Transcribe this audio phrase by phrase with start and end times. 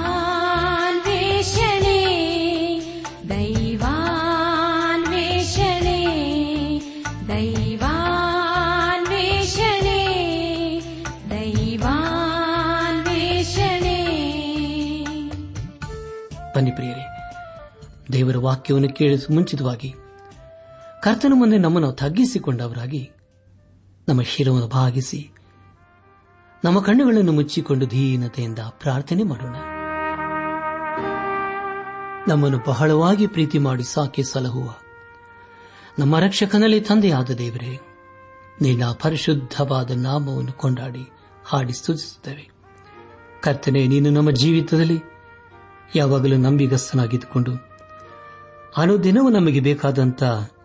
[3.28, 3.94] ದೈವಾನ್ವೇಷಣೆ
[7.28, 8.00] ದೈವಾನ್ವೇಷಣೆ
[11.30, 11.84] ದೈವಾನ್ವೇಷಣೆ.
[16.56, 16.93] ಬನ್ನಿ ಪ್ರಿಯರೇ.
[18.24, 19.94] ದೇವರ ವಾಕ್ಯವನ್ನು ಕೇಳಿ ಮುಂಚಿತವಾಗಿ
[21.02, 23.10] ಕರ್ತನ ಮುಂದೆ ನಮ್ಮನ್ನು ತಗ್ಗಿಸಿಕೊಂಡವರಾಗಿ
[24.08, 25.30] ನಮ್ಮ ಶಿರವನ್ನು ಭಾಗಿಸಿ
[26.64, 29.56] ನಮ್ಮ ಕಣ್ಣುಗಳನ್ನು ಮುಚ್ಚಿಕೊಂಡು ಧೀನತೆಯಿಂದ ಪ್ರಾರ್ಥನೆ ಮಾಡೋಣ.
[32.28, 34.74] ನಮ್ಮನ್ನು ಬಹಳವಾಗಿ ಪ್ರೀತಿ ಮಾಡಿ ಸಾಕಿ ಸಲಹುವ
[35.98, 37.80] ನಮ್ಮ ರಕ್ಷಕನಲ್ಲಿ ತಂದೆಯಾದ ದೇವರೇ
[38.62, 41.10] ನಿನ್ನ ಪರಿಶುದ್ಧವಾದ ನಾಮವನ್ನು ಕೊಂಡಾಡಿ
[41.44, 42.50] ಹಾಡಿ ಸ್ತುತಿಸುತ್ತೇವೆ.
[43.42, 44.98] ಕರ್ತನೆ, ನೀನು ನಮ್ಮ ಜೀವಿತದಲ್ಲಿ
[45.96, 47.73] ಯಾವಾಗಲೂ ನಂಬಿಗಸ್ತನಾಗಿದ್ದುಕೊಂಡು
[48.76, 50.22] ಅನುದಿನವೂ ನಮಗೆ ಬೇಕಾದಂತ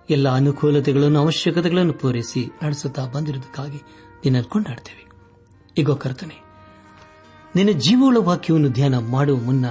[0.10, 3.78] ಎಲ್ಲ ಅನುಕೂಲತೆಗಳನ್ನು, ಅವಶ್ಯಕತೆಗಳನ್ನು ಪೂರೈಸಿ ನಡೆಸುತ್ತಾ ಬಂದಿರುವುದಕ್ಕಾಗಿ
[4.26, 5.04] ನಿನ್ನನ್ನು ಕೊಂಡಾಡ್ತೇವೆ
[5.78, 6.38] ಈಗ ಕರ್ತನೆ,
[7.56, 9.66] ನಿನ್ನ ಜೀವೋಳ ವಾಕ್ಯವನ್ನು ಧ್ಯಾನ ಮಾಡುವ ಮುನ್ನ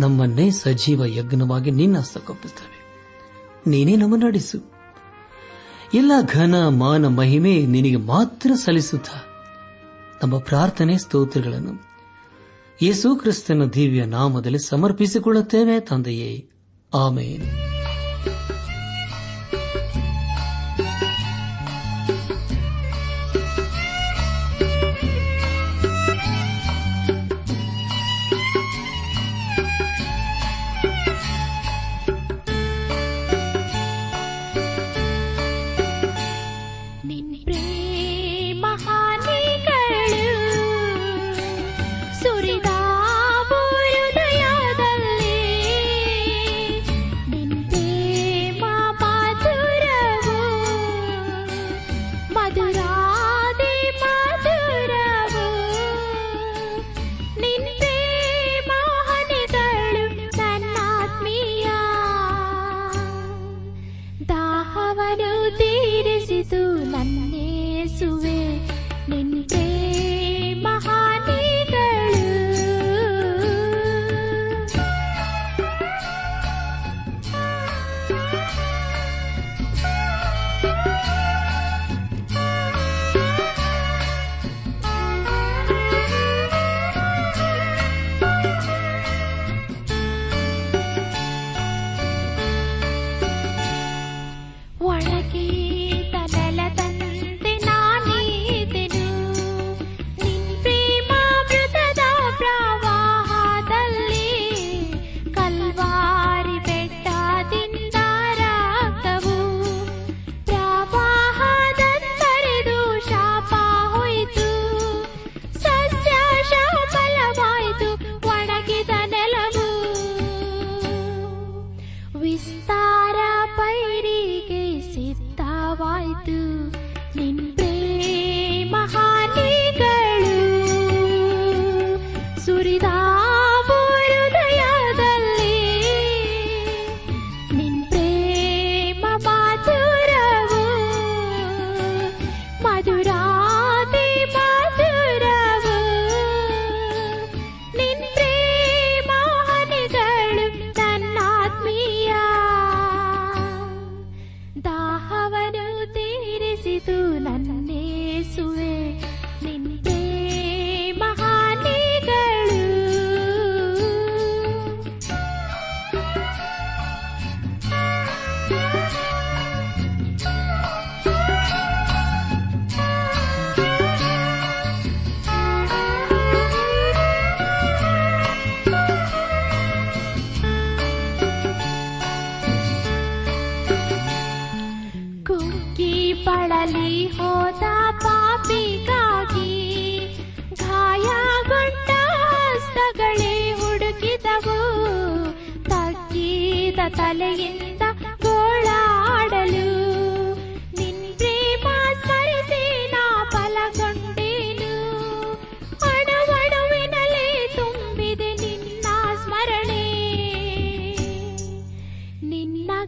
[0.00, 2.78] ನಮ್ಮನ್ನೇ ಸಜೀವ ಯಜ್ಞವಾಗಿ ನಿನ್ನ ಹಸ್ತಕೊಪ್ಪಿಸುತ್ತೇವೆ
[3.70, 4.58] ನೀನೇ ನಮ್ಮ ನಡೆಸು.
[5.94, 9.24] ಎಲ್ಲ ಘನ, ಮಾನ, ಮಹಿಮೆ ನಿನಗೆ ಮಾತ್ರ ಸಲ್ಲಿಸುತ್ತಾ
[10.22, 11.74] ನಮ್ಮ ಪ್ರಾರ್ಥನೆ ಸ್ತೋತ್ರಗಳನ್ನು
[12.82, 16.49] ಯೇಸು ಕ್ರಿಸ್ತನ ದಿವ್ಯ ನಾಮದಲ್ಲಿ ಸಮರ್ಪಿಸಿಕೊಳ್ಳುತ್ತೇವೆ ತಂದೆಯೇ.
[16.92, 17.44] ஆமேன்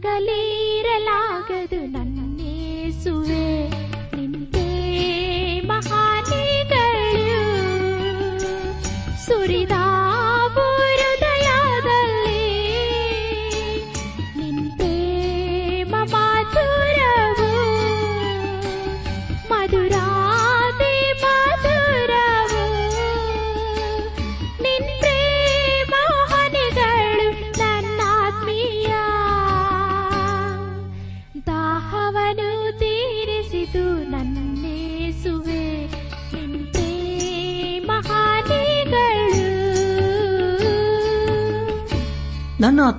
[0.02, 0.31] regalé.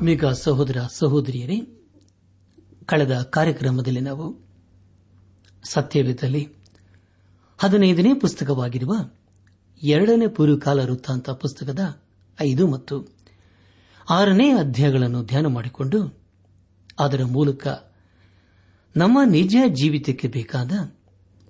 [0.03, 1.55] ಆತ್ಮಿಕ ಸಹೋದರ ಸಹೋದರಿಯರೇ,
[2.85, 4.25] ಕಳೆದ ಕಾರ್ಯಕ್ರಮದಲ್ಲಿ ನಾವು
[5.63, 6.41] ಸತ್ಯವೇದಲ್ಲಿ
[7.59, 8.93] ಹದಿನೈದನೇ ಪುಸ್ತಕವಾಗಿರುವ
[9.81, 11.83] ಎರಡನೇ ಪೂರ್ವಕಾಲ ವೃತ್ತಾಂತ ಪುಸ್ತಕದ
[12.39, 12.97] ಐದು ಮತ್ತು
[14.09, 16.01] ಆರನೇ ಅಧ್ಯಾಯಗಳನ್ನು ಧ್ಯಾನ ಮಾಡಿಕೊಂಡು
[16.99, 17.65] ಅದರ ಮೂಲಕ
[18.95, 20.71] ನಮ್ಮ ನಿಜ ಜೀವಿತಕ್ಕೆ ಬೇಕಾದ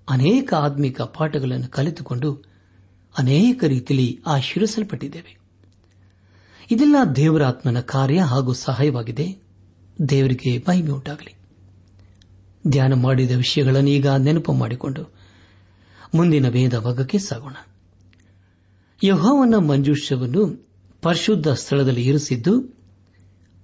[0.08, 2.32] ಅನೇಕ ಆತ್ಮಿಕ ಪಾಠಗಳನ್ನು ಕಲಿತುಕೊಂಡು
[3.16, 5.34] ಅನೇಕ ರೀತಿಯಲ್ಲಿ ಆಶೀರ್ವಿಸಲ್ಪಟ್ಟಿದ್ದೇವೆ
[6.74, 9.42] ಇದೆಲ್ಲ ದೇವರಾತ್ಮನ ಕಾರ್ಯ ಹಾಗೂ ಸಹಾಯವಾಗಿದೆ.
[10.10, 11.36] ದೇವರಿಗೆ ಮಹಿಮೆ ಉಂಟಾಗಲಿ.
[12.68, 15.14] ಧ್ಯಾನ ಮಾಡಿದ ವಿಷಯಗಳನ್ನು ಈಗ ನೆನಪು ಮಾಡಿಕೊಂಡು
[16.16, 17.54] ಮುಂದಿನ ವೇದ ಭಾಗಕ್ಕೆ ಸಾಗೋಣ.
[19.04, 20.68] ಯಹೋವನ ಮಂಜೂಷವನ್ನು
[21.02, 22.78] ಪರಿಶುದ್ಧ ಸ್ಥಳದಲ್ಲಿ ಇರಿಸಿದ್ದು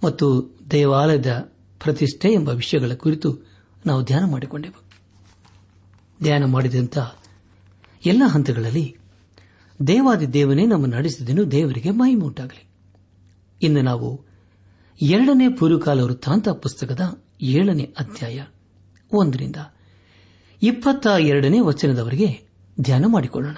[0.04, 1.52] ಮತ್ತು ದೇವಾಲಯದ
[1.84, 3.38] ಪ್ರತಿಷ್ಠೆ ಎಂಬ ವಿಷಯಗಳ ಕುರಿತು
[3.86, 4.84] ನಾವು ಧ್ಯಾನ ಮಾಡಿಕೊಂಡೆವು.
[6.24, 6.98] ಧ್ಯಾನ ಮಾಡಿದಂಥ
[8.06, 8.98] ಎಲ್ಲ ಹಂತಗಳಲ್ಲಿ
[9.88, 12.69] ದೇವಾದಿ ದೇವನೇ ನಮ್ಮ ನಡೆಸಿದನು ದೇವರಿಗೆ ಮಹಿಮೆ ಉಂಟಾಗಲಿ.
[13.62, 14.26] ಇನ್ನು ನಾವು
[15.02, 18.46] ಎರಡನೇ ಪೂರ್ವಕಾಲ ವೃತ್ತಾಂತ ಪುಸ್ತಕದ ಏಳನೇ ಅಧ್ಯಾಯ
[19.14, 19.56] ಒಂದರಿಂದ
[20.64, 22.50] ಇಪ್ಪತ್ತ ಎರಡನೇ ವಚನದವರೆಗೆ
[22.82, 23.58] ಧ್ಯಾನ ಮಾಡಿಕೊಳ್ಳೋಣ.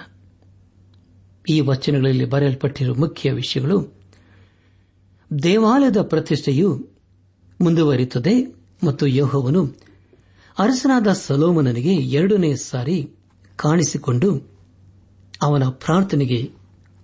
[1.48, 4.00] ಈ ವಚನಗಳಲ್ಲಿ ಬರೆಯಲ್ಪಟ್ಟಿರುವ ಮುಖ್ಯ ವಿಷಯಗಳು,
[5.42, 6.88] ದೇವಾಲಯದ ಪ್ರತಿಷ್ಠೆಯು
[7.60, 8.54] ಮುಂದುವರಿಯುತ್ತದೆ
[8.86, 9.66] ಮತ್ತು ಯೋಹವನ್ನು
[10.58, 13.10] ಅರಸನಾದ ಸಲೋಮನನಿಗೆ ಎರಡನೇ ಸಾರಿ
[13.56, 14.50] ಕಾಣಿಸಿಕೊಂಡು
[15.42, 16.50] ಅವನ ಪ್ರಾರ್ಥನೆಗೆ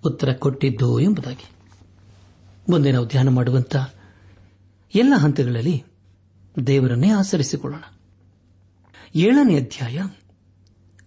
[0.06, 1.57] ಉತ್ತರ ಕೊಟ್ಟಿದ್ದು ಎಂಬುದಾಗಿ.
[2.68, 3.76] ಮುಂದೆ ನಾವು ಧ್ಯಾನ ಮಾಡುವಂತ
[4.94, 5.84] ಎಲ್ಲ ಹಂತಗಳಲ್ಲಿ
[6.66, 7.82] ದೇವರನ್ನೇ ಆಚರಿಸಿಕೊಳ್ಳೋಣ.
[9.14, 10.02] ಏಳನೇ ಅಧ್ಯಾಯ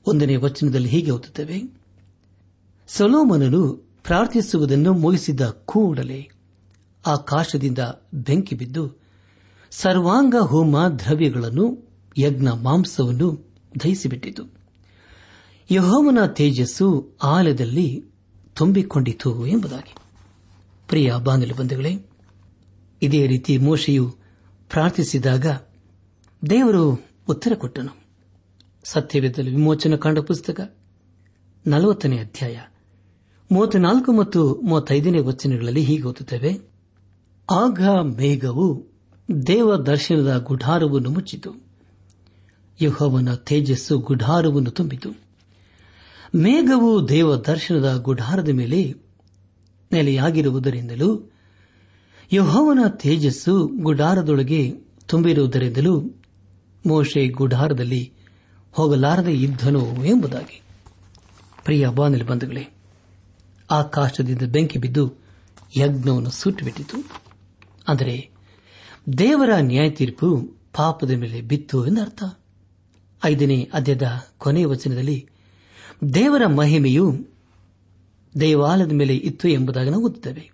[0.08, 1.82] ಒಂದನೇ ವಚನದಲ್ಲಿ ಹೀಗೆ ಓದುತ್ತೇವೆ.
[2.88, 3.74] ಸಲೋಮನನು
[4.04, 6.30] ಪ್ರಾರ್ಥಿಸುವುದನ್ನು ಮುಗಿಸಿದ ಕೂಡಲೇ
[7.08, 7.80] ಆಕಾಶದಿಂದ
[8.14, 9.02] ಬೆಂಕಿ ಬಿದ್ದು
[9.72, 13.54] ಸರ್ವಾಂಗ ಹೋಮ ದ್ರವ್ಯಗಳನ್ನು, ಯಜ್ಞ ಮಾಂಸವನ್ನು
[13.84, 14.44] ದಹಿಸಿಬಿಟ್ಟಿತು.
[15.72, 18.06] ಯಹೋಮನ ತೇಜಸ್ಸು ಆಲಯದಲ್ಲಿ
[18.56, 19.96] ತುಂಬಿಕೊಂಡಿತು ಎಂಬುದಾಗಿ.
[20.92, 22.10] ಪ್ರಿಯ ಬಾಂಧವ ಬಂಧುಗಳೇ,
[23.02, 24.16] ಇದೇ ರೀತಿ ಮೋಶೆಯು
[24.70, 25.46] ಪ್ರಾರ್ಥಿಸಿದಾಗ
[26.50, 28.06] ದೇವರು ಉತ್ತರ ಕೊಟ್ಟನು.
[28.84, 30.76] ಸತ್ಯವೇದಲ್ಲಿ ವಿಮೋಚನ ಕಾಂಡ ಪುಸ್ತಕ
[31.68, 32.60] ನಲವತ್ತನೇ ಅಧ್ಯಾಯ
[33.52, 36.52] ಮೂವತ್ನಾಲ್ಕು ಮತ್ತು ಮೂವತ್ತೈದನೇ ವಚನಗಳಲ್ಲಿ ಹೀಗೆ ಓದುತ್ತೇವೆ,
[37.52, 37.82] ಆಗ
[38.18, 38.88] ಮೇಘವು
[39.48, 41.54] ದೇವ ದರ್ಶನದ ಗುಢಾರವನ್ನು ಮುಚ್ಚಿತು.
[42.82, 45.10] ಯಹೋವನ ತೇಜಸ್ಸು ಗುಢಾರವನ್ನು ತುಂಬಿತು.
[46.36, 49.11] ಮೇಘವು ದೇವ ದರ್ಶನದ ಗುಢಾರದ ಮೇಲೆ
[49.94, 51.32] ನೆಲೆಯಾಗಿರುವುದರಿಂದಲೂ
[52.34, 54.72] ಯಹೋವನ ತೇಜಸ್ಸು ಗುಡಾರದೊಳಗೆ
[55.08, 56.02] ತುಂಬಿರುವುದರಿಂದಲೂ
[56.88, 58.14] ಮೋಶೆ ಗುಡಾರದಲ್ಲಿ
[58.72, 60.62] ಹೋಗಲಾರದೆ ಇದ್ದನು ಎಂಬುದಾಗಿ.
[61.64, 62.68] ಪ್ರಿಯ ಬಾನಲಿ ಬಂಧುಗಳೇ,
[63.72, 65.14] ಆಕಾಶದಿಂದ ಬೆಂಕಿ ಬಿದ್ದು
[65.78, 67.22] ಯಜ್ಞವನ್ನು ಸುಟ್ಟುಬಿಟ್ಟಿತು.
[67.88, 68.30] ಅಂದರೆ
[69.18, 72.24] ದೇವರ ನ್ಯಾಯ ತೀರ್ಪು ಪಾಪದ ಮೇಲೆ ಬಿತ್ತು ಎಂದರ್ಥ.
[73.26, 75.30] ಐದನೇ ಅಧ್ಯದ ಕೊನೆಯ ವಚನದಲ್ಲಿ
[76.14, 77.31] ದೇವರ ಮಹಿಮೆಯು
[78.40, 80.52] ದೇವಾಲಯದ ಮೇಲೆ ಇತ್ತು ಎಂಬುದಾಗಿ ನಾವು ಓದುತ್ತೇವೆ.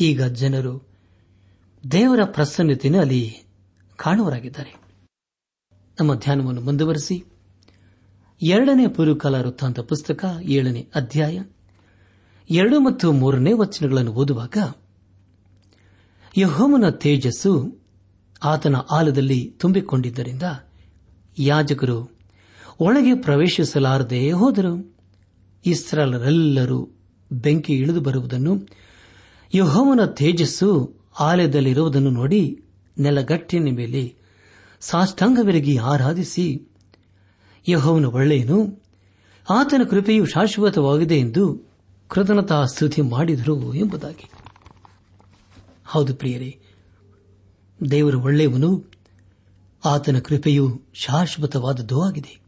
[0.00, 0.88] ಈಗ ಜನರು
[1.92, 3.36] ದೇವರ ಪ್ರಸನ್ನತೆಯನ್ನು ಅಲ್ಲಿ
[3.96, 4.74] ಕಾಣುವರಾಗಿದ್ದಾರೆ
[6.00, 7.24] ನಮ್ಮ ಧ್ಯಾನವನ್ನು ಮುಂದುವರೆಸಿ.
[8.42, 11.42] ಎರಡನೇ ಪುರುಕಾಲ ವೃತ್ತಾಂತ ಪುಸ್ತಕ, ಏಳನೇ ಅಧ್ಯಾಯ,
[12.50, 14.56] ಎರಡು ಮತ್ತು ಮೂರನೇ ವಚನಗಳನ್ನು ಓದುವಾಗ
[16.38, 17.78] ಯಹೋಮನ ತೇಜಸ್ಸು
[18.42, 20.42] ಆತನ ಆಲದಲ್ಲಿ ತುಂಬಿಕೊಂಡಿದ್ದರಿಂದ
[21.38, 22.10] ಯಾಜಕರು
[22.80, 24.99] ಒಳಗೆ ಪ್ರವೇಶಿಸಲಾರದೆ ಹೋದರು.
[25.66, 26.88] ಇಸ್ರಾಲರೆಲ್ಲರೂ
[27.32, 28.68] ಬೆಂಕಿ ಇಳಿದು ಬರುವುದನ್ನು,
[29.54, 32.62] ಯಹೋವನ ತೇಜಸ್ಸು ಆಲಯದಲ್ಲಿರುವುದನ್ನು ನೋಡಿ
[32.98, 34.14] ನೆಲಗಟ್ಟಿನ ಮೇಲೆ
[34.80, 36.68] ಸಾಷ್ಟಾಂಗವಿರಗಿ ಆರಾಧಿಸಿ,
[37.68, 38.82] ಯಹೋವನ ಒಳ್ಳೆಯನು,
[39.50, 41.70] ಆತನ ಕೃಪೆಯು ಶಾಶ್ವತವಾಗಿದೆ ಎಂದು
[42.08, 44.30] ಕೃತಜ್ಞತಾ ಸ್ತುತಿ ಮಾಡಿದರು ಎಂಬುದಾಗಿ.
[45.86, 46.58] ಹೌದು ಪ್ರಿಯರೇ,
[47.90, 48.90] ದೇವರು ಒಳ್ಳೆಯವನು,
[49.84, 52.40] ಆತನ ಕೃಪೆಯು ಶಾಶ್ವತವಾದದ್ದೂ ಆಗಿದೆ.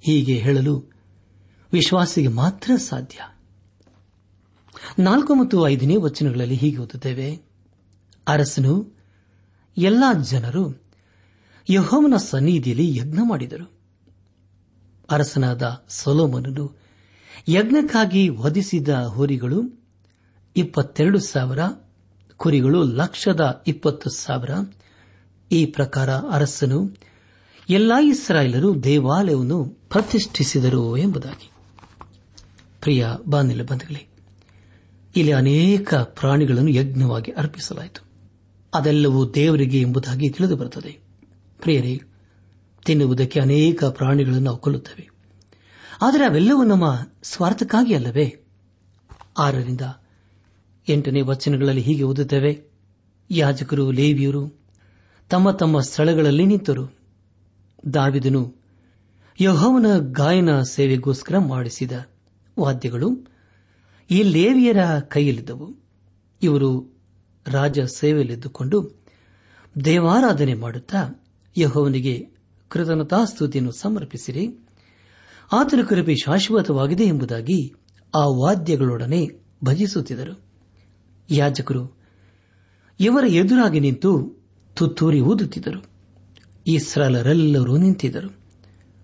[0.00, 0.99] ಹೀಗೆ ಹೇಳಲು
[1.72, 3.18] ವಿಶ್ವಾಸಿಗೆ ಮಾತ್ರ ಸಾಧ್ಯ.
[4.98, 7.42] ನಾಲ್ಕು ಮತ್ತು ಐದನೇ ವಚನಗಳಲ್ಲಿ ಹೀಗೆ ಓದುತ್ತೇವೆ.
[8.28, 8.98] ಅರಸನು,
[9.78, 10.82] ಎಲ್ಲಾ ಜನರು
[11.70, 13.72] ಯಹೋವನ ಸನ್ನಿಧಿಯಲ್ಲಿ ಯಜ್ಞ ಮಾಡಿದರು.
[15.10, 16.76] ಅರಸನಾದ ಸೊಲೋಮನನು
[17.48, 19.84] ಯಜ್ಞಕ್ಕಾಗಿ ವಧಿಸಿದ ಹೋರಿಗಳು
[20.56, 21.58] ಇಪ್ಪತ್ತೆರಡು ಸಾವಿರ,
[22.36, 24.50] ಕುರಿಗಳು ಲಕ್ಷದ ಇಪ್ಪತ್ತು ಸಾವಿರ.
[25.52, 26.96] ಈ ಪ್ರಕಾರ ಅರಸನು,
[27.70, 31.49] ಎಲ್ಲಾ ಇಸ್ರಾಯೇಲರು ದೇವಾಲಯವನ್ನು ಪ್ರತಿಷ್ಠಿಸಿದರು ಎಂಬುದಾಗಿ.
[32.80, 34.08] ಪ್ರಿಯ ಬಾನಿಲ ಬಂಧುಗಳೇ,
[35.16, 38.04] ಇಲ್ಲಿ ಅನೇಕ ಪ್ರಾಣಿಗಳನ್ನು ಯಜ್ಞವಾಗಿ ಅರ್ಪಿಸಲಾಯಿತು.
[38.74, 40.98] ಅದೆಲ್ಲವೂ ದೇವರಿಗೆ ಎಂಬುದಾಗಿ ತಿಳಿದು ಬರುತ್ತದೆ
[41.62, 42.02] ಪ್ರಿಯರೇ,
[42.84, 45.10] ತಿನ್ನುವುದಕ್ಕೆ ಅನೇಕ ಪ್ರಾಣಿಗಳನ್ನು ನಾವು ಕೊಲ್ಲುತ್ತವೆ.
[46.02, 48.44] ಆದರೆ ಅವೆಲ್ಲವೂ ನಮ್ಮ ಸ್ವಾರ್ಥಕ್ಕಾಗಿ ಅಲ್ಲವೇ?
[49.38, 49.80] ಆರರಿಂದ
[50.88, 52.70] ಎಂಟನೇ ವಚನಗಳಲ್ಲಿ ಹೀಗೆ ಓದುತ್ತೇವೆ.
[53.30, 54.60] ಯಾಜಕರು, ಲೇವಿಯರು,
[55.30, 57.00] ತಮ್ಮ ತಮ್ಮ ಸ್ಥಳಗಳಲ್ಲಿ ನಿಂತರು.
[57.94, 58.54] ದಾವಿದನು
[59.40, 61.92] ಯಹೋವನ ಗಾಯನ ಸೇವೆಗೋಸ್ಕರ ಮಾಡಿಸಿದ
[62.60, 63.26] ವಾದ್ಯಗಳು
[64.10, 65.76] ಈ ಲೇವಿಯರ ಕೈಯಲ್ಲಿದ್ದವು.
[66.42, 66.98] ಇವರು
[67.46, 69.04] ರಾಜ ಸೇವೆಯಲ್ಲಿದ್ದುಕೊಂಡು
[69.84, 71.24] ದೇವಾರಾಧನೆ ಮಾಡುತ್ತಾ
[71.56, 72.28] ಯಹೋವನಿಗೆ
[72.68, 74.48] ಕೃತಜ್ಞತಾಸ್ತುತಿಯನ್ನು ಸಮರ್ಪಿಸಿರಿ.
[75.52, 77.72] ಆತನ ಕೃಪೆ ಶಾಶ್ವತವಾಗಿದೆ ಎಂಬುದಾಗಿ
[78.14, 79.28] ಆ ವಾದ್ಯಗಳೊಡನೆ
[79.64, 80.40] ಭಜಿಸುತ್ತಿದ್ದರು.
[81.30, 81.96] ಯಾಜಕರು
[83.00, 84.36] ಇವರ ಎದುರಾಗಿ ನಿಂತು
[84.74, 85.84] ತುತ್ತೂರಿ ಊದುತ್ತಿದ್ದರು.
[86.66, 88.40] ಇಸ್ರಾಲರೆಲ್ಲರೂ ನಿಂತಿದ್ದರು.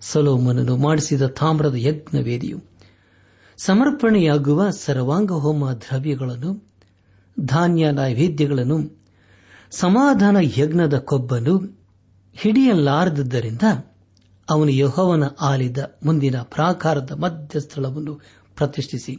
[0.00, 2.75] ಸಲೋಮನನ್ನು ಮಾಡಿಸಿದ ತಾಮ್ರದ ಯಜ್ಞ ವೇದಿಯು
[3.58, 6.64] ಸಮರ್ಪಣೆಯಾಗುವ ಸರ್ವಾಂಗ ಹೋಮ ದ್ರವ್ಯಗಳನ್ನು,
[7.40, 8.78] ಧಾನ್ಯ ನೈವೇದ್ಯಗಳನ್ನು,
[9.70, 11.54] ಸಮಾಧಾನ ಯಜ್ಞದ ಕೊಬ್ಬನ್ನು
[12.36, 13.62] ಹಿಡಿಯಲಾರದ್ದರಿಂದ
[14.50, 18.14] ಅವನು ಯಹೋವನ ಆಲಿದ ಮುಂದಿನ ಪ್ರಾಕಾರದ ಮಧ್ಯಸ್ಥಳವನ್ನು
[18.56, 19.14] ಪ್ರತಿಷ್ಠಿಸಿ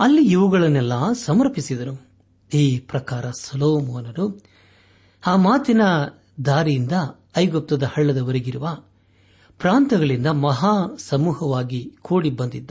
[0.00, 1.94] ಅಲ್ಲಿ ಇವುಗಳನ್ನೆಲ್ಲ ಸಮರ್ಪಿಸಿದನು.
[2.54, 4.40] ಈ ಪ್ರಕಾರ ಸಲೋಮೋನನು
[5.26, 5.80] ಆ ಮಾತಿನ
[6.46, 6.92] ದಾರಿಯಿಂದ
[7.36, 8.76] ಐಗುಪ್ತದ ಹಳ್ಳದವರೆಗಿರುವ
[9.60, 12.70] ಪ್ರಾಂತಗಳಿಂದ ಮಹಾ ಸಮೂಹವಾಗಿ ಕೂಡಿ ಬಂದಿದ್ದ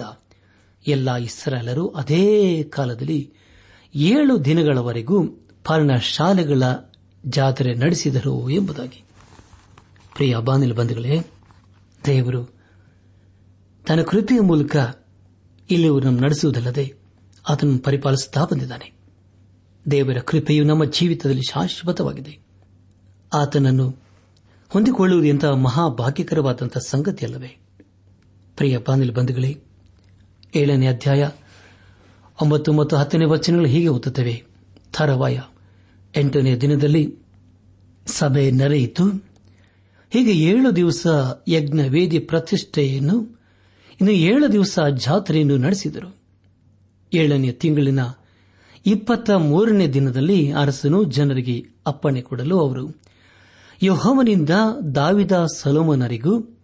[0.87, 3.33] ಎಲ್ಲ ಇಸ್ರಾಲರು ಅದೇ ಕಾಲದಲ್ಲಿ
[3.95, 5.27] ಏಳು ದಿನಗಳವರೆಗೂ
[5.63, 6.63] ಪರ್ಣಶಾಲೆಗಳ
[7.25, 9.03] ಜಾತ್ರೆ ನಡೆಸಿದರು ಎಂಬುದಾಗಿ.
[10.15, 11.21] ಪ್ರಿಯ ಬಾನಿಲ ಬಂಧುಗಳೇ,
[12.05, 12.45] ದೇವರು
[13.87, 14.75] ತನ್ನ ಕೃಪೆಯ ಮೂಲಕ
[15.69, 16.93] ಇಲ್ಲಿವರನ್ನು ನಡೆಸುವುದಲ್ಲದೆ
[17.49, 18.91] ಅದನ್ನು ಪರಿಪಾಲಿಸುತ್ತಾ ಬಂದಿದ್ದಾನೆ.
[19.91, 22.39] ದೇವರ ಕೃಪೆಯು ನಮ್ಮ ಜೀವಿತದಲ್ಲಿ ಶಾಶ್ವತವಾಗಿದೆ.
[23.33, 23.95] ಆತನನ್ನು
[24.69, 27.57] ಹೊಂದಿಕೊಳ್ಳುವುದು ಎಂತಹ ಮಹಾಭಾಗ್ಯಕರವಾದಂತಹ ಸಂಗತಿಯಲ್ಲವೇ?
[28.57, 29.57] ಪ್ರಿಯ ಬಾನಿಲು ಬಂಧುಗಳೇ
[30.55, 31.29] ಏಳನೇ ಅಧ್ಯಾಯ
[32.41, 34.43] ಒಂಬತ್ತು ಮತ್ತು ಹತ್ತನೇ ವಚನಗಳು ಹೀಗೆ ಓದುತ್ತವೆ.
[34.93, 35.39] ಥರವಾಯ
[36.15, 37.17] ಎಂಟನೇ ದಿನದಲ್ಲಿ
[38.07, 39.03] ಸಭೆ ನಡೆಯಿತು.
[40.09, 41.07] ಹೀಗೆ ಏಳು ದಿವಸ
[41.47, 43.19] ಯಜ್ಞ ವೇದಿ ಪ್ರತಿಷ್ಠೆಯನ್ನು,
[44.01, 46.17] ಇನ್ನು ಏಳು ದಿವಸ ಜಾತ್ರೆಯನ್ನು ನಡೆಸಿದರು.
[47.13, 47.99] ಏಳನೇ ತಿಂಗಳಿನ
[48.85, 53.01] ಇಪ್ಪತ್ತ ಮೂರನೇ ದಿನದಲ್ಲಿ ಅರಸನು ಜನರಿಗೆ ಅಪ್ಪಣೆ ಕೊಡಲು ಅವರು,
[53.83, 54.49] ಯೋಹವನಿಂದ
[54.95, 56.59] ದಾವಿದ ಸಲೋಮನರಿಗೂ,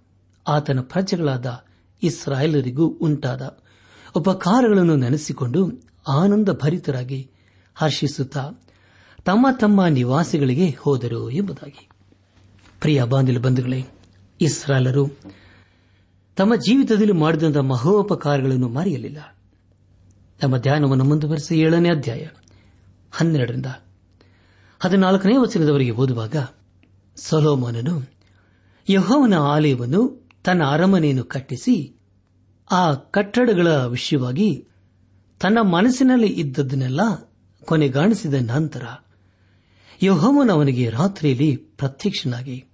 [0.47, 1.63] ಆತನ ಪ್ರಜೆಗಳಾದ
[2.03, 3.60] ಇಸ್ರಾಯೇಲರಿಗೂ ಉಂಟಾದ.
[4.15, 7.31] ಉಪಕಾರಗಳನ್ನು ನೆನೆಸಿಕೊಂಡು ಆನಂದ ಭರಿತರಾಗಿ
[7.75, 8.51] ಹರ್ಷಿಸುತ್ತಾ
[9.25, 11.89] ತಮ್ಮ ತಮ್ಮ ನಿವಾಸಿಗಳಿಗೆ ಹೋದರು ಎಂಬುದಾಗಿ.
[12.81, 13.85] ಪ್ರಿಯ ಬಾಂಧಲ ಬಂಧುಗಳೇ
[14.41, 15.09] ಇಸ್ರಾಲರು
[16.35, 19.37] ತಮ್ಮ ಜೀವಿತದಲ್ಲಿ ಮಾಡಿದಂತಹ ಮಹೋಪಕಾರಗಳನ್ನು ಮರೆಯಲಿಲ್ಲ.
[20.43, 22.27] ನಮ್ಮ ಧ್ಯಾನವನ್ನು ಮುಂದುವರೆಸಿ ಏಳನೇ ಅಧ್ಯಾಯ
[23.11, 23.65] ಹನ್ನೆರಡರಿಂದ
[24.79, 26.35] ಹದಿನಾಲ್ಕನೇ ವಚನದವರೆಗೆ ಓದುವಾಗ
[27.15, 28.11] ಸೊಲೋಮೋನನು
[28.89, 32.00] ಯಹೋವನ ಆಲಯವನ್ನು ತನ್ನ ಅರಮನೆಯನ್ನು ಕಟ್ಟಿಸಿ
[32.71, 34.67] ಆ ಕಟ್ಟಡಗಳ ವಿಷಯವಾಗಿ
[35.39, 37.01] ತನ್ನ ಮನಸ್ಸಿನಲ್ಲಿ ಇದ್ದದನ್ನೆಲ್ಲ
[37.65, 38.83] ಕೊನೆಗಾಣಿಸಿದ ನಂತರ
[40.03, 42.65] ಯೋಹಮನ ಅವನಿಗೆ ರಾತ್ರಿಯಲ್ಲಿ ಪ್ರತ್ಯಕ್ಷನಾಗಿ,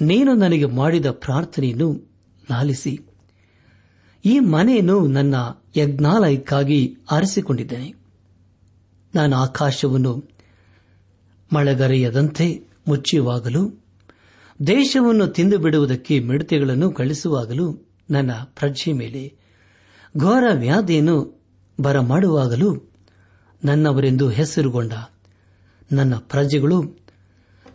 [0.00, 2.10] ನೀನು ನನಗೆ ಮಾಡಿದ ಪ್ರಾರ್ಥನೆಯನ್ನು
[2.50, 3.00] ಲಾಲಿಸಿ
[4.24, 5.34] ಈ ಮನೆಯನ್ನು ನನ್ನ
[5.76, 7.94] ಯಜ್ಞಾಲಯಕ್ಕಾಗಿ ಆರಿಸಿಕೊಂಡಿದ್ದೇನೆ.
[9.14, 10.30] ನಾನು ಆಕಾಶವನ್ನು
[11.52, 13.84] ಮಳೆಗರೆಯದಂತೆ ಮುಚ್ಚುವಾಗಲೂ,
[14.66, 19.34] ದೇಶವನ್ನು ತಿಂದು ಬಿಡುವುದಕ್ಕೆ ಮಿಡತೆಗಳನ್ನು ಕಳಿಸುವಾಗಲೂ ನನ್ನ ಪ್ರಜ್ಞೆ ಮೇಲೆ.
[20.16, 21.42] ಘೋರ ವ್ಯಾಧಿಯನ್ನು
[21.80, 22.90] ಬರಮಾಡುವಾಗಲೂ
[23.64, 24.92] ನನ್ನವರೆಂದು ಹೆಸರುಗೊಂಡ
[25.92, 26.82] ನನ್ನ ಪ್ರಜೆಗಳು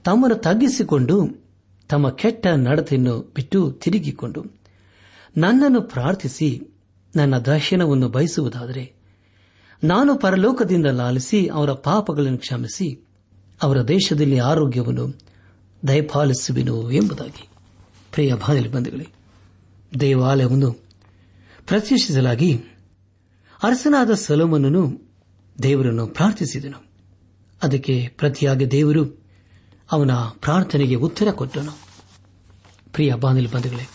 [0.05, 1.27] ತಮ್ಮನ್ನು ತಗ್ಗಿಸಿಕೊಂಡು
[1.89, 4.45] ತಮ್ಮ ಕೆಟ್ಟ ನಡತೆಯನ್ನು ಬಿಟ್ಟು ತಿರುಗಿಕೊಂಡು
[5.37, 6.61] ನನ್ನನ್ನು ಪ್ರಾರ್ಥಿಸಿ
[7.15, 8.93] ನನ್ನ ದರ್ಶನವನ್ನು ಬಯಸುವುದಾದರೆ
[9.83, 13.07] ನಾನು ಪರಲೋಕದಿಂದ ಲಾಲಿಸಿ ಅವರ ಪಾಪಗಳನ್ನು ಕ್ಷಮಿಸಿ
[13.61, 15.19] ಅವರ ದೇಶದಲ್ಲಿ ಆರೋಗ್ಯವನ್ನು
[15.87, 17.49] ದಯಪಾಲಿಸುವೆನು ಎಂಬುದಾಗಿ.
[18.11, 19.07] ಪ್ರಿಯ ಬಾಧಲಿ ಬಂಧುಗಳೇ
[19.99, 20.71] ದೇವಾಲಯವನ್ನು
[21.67, 22.57] ಪ್ರತಿಷ್ಠಿಸಲಾಗಿ
[23.63, 25.11] ಅರಸನಾದ ಸಲೋಮನನು
[25.63, 26.91] ದೇವರನ್ನು ಪ್ರಾರ್ಥಿಸಿದನು.
[27.63, 29.25] ಅದಕ್ಕೆ ಪ್ರತಿಯಾಗಿ ದೇವರು
[29.91, 31.71] ಅವನ ಪ್ರಾರ್ಥನೆಗೆ ಉತ್ತರ ಕೊಟ್ಟನು.
[32.93, 33.87] ಪ್ರಿಯ ಬಾನಿಲ್ ಬಂಧುಗಳೇ,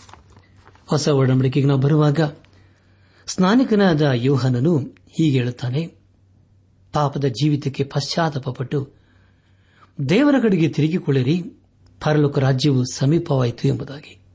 [0.85, 2.19] ಹೊಸ ಒಡಂಬಡಿಕೆಗೆ ನಾವು ಬರುವಾಗ
[3.27, 4.77] ಸ್ನಾನಿಕನಾದ ಯೋಹನನು
[5.07, 5.87] ಹೀಗೆ ಹೇಳುತ್ತಾನೆ,
[6.93, 8.89] ಪಾಪದ ಜೀವಿತಕ್ಕೆ ಪಶ್ಚಾತ್ತಾಪಪಟ್ಟು
[10.09, 11.41] ದೇವರ ಕಡೆಗೆ ತಿರುಗಿಕೊಳ್ಳಿರಿ,
[12.03, 14.26] ಪರಲೋಕ ರಾಜ್ಯವು ಸಮೀಪವಾಯಿತು ಎಂಬುದಾಗಿ.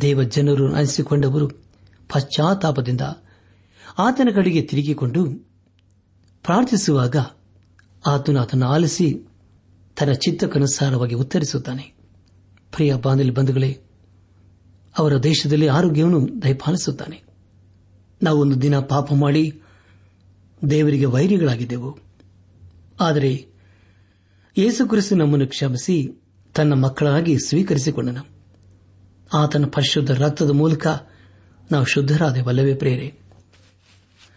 [0.00, 1.48] ದೇವ ಜನರು ಅನಿಸಿಕೊಂಡವರು
[2.08, 3.00] ಪಶ್ಚಾತ್ತಾಪದಿಂದ
[3.98, 5.26] ಆತನ ಕಡೆಗೆ ತಿರುಗಿಕೊಂಡು
[6.42, 7.16] ಪ್ರಾರ್ಥಿಸುವಾಗ
[8.06, 9.28] ಆತನು ಆತನ ಆಲಿಸಿ
[9.98, 11.82] ತನ್ನ ಚಿತ್ತಕ್ಕನುಸಾರವಾಗಿ ಉತ್ತರಿಸುತ್ತಾನೆ.
[12.72, 13.80] ಪ್ರಿಯ ಬಾಂಧಲಿ ಬಂಧುಗಳೇ,
[14.98, 17.22] ಅವರ ದೇಶದಲ್ಲಿ ಆರೋಗ್ಯವನ್ನು ದಯಪಾಲಿಸುತ್ತಾನೆ.
[18.22, 19.62] ನಾವು ಒಂದು ದಿನ ಪಾಪ ಮಾಡಿ
[20.70, 21.98] ದೇವರಿಗೆ ವೈರಿಗಳಾಗಿದ್ದೆವು.
[23.00, 23.46] ಆದರೆ
[24.58, 26.22] ಯೇಸುಕ್ರಿಸ್ತು ನಮ್ಮನ್ನು ಕ್ಷಮಿಸಿ
[26.54, 28.35] ತನ್ನ ಮಕ್ಕಳಾಗಿ ಸ್ವೀಕರಿಸಿಕೊಂಡನು.
[29.32, 30.86] ಆತನ ಪರಿಶುದ್ಧ ರಕ್ತದ ಮೂಲಕ
[31.72, 33.14] ನಾವು ಶುದ್ಧರಾದೆವಲ್ಲವೇ ಪ್ರೇರೆ